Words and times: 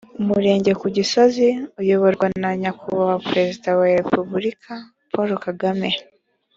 umurenge 0.21 0.71
ku 0.79 0.87
gisozi 0.97 1.47
uyoborwa 1.81 2.25
na 2.43 2.51
nyakubahwa 2.61 3.15
perezida 3.29 3.69
wa 3.79 3.85
repubulika 3.99 4.71
paul 5.11 5.29
kagame 5.47 5.89